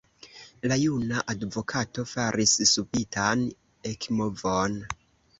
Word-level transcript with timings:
La 0.69 0.75
juna 0.83 1.19
advokato 1.33 2.05
faris 2.11 2.53
subitan 2.71 3.43
ekmovon. 3.91 4.79